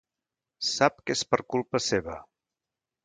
[0.69, 2.17] Sap que és per culpa seva.